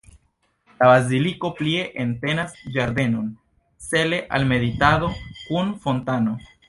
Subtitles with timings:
[0.77, 3.27] La baziliko plie entenas ĝardenon,
[3.89, 5.11] cele al meditado,
[5.43, 6.37] kun fontano.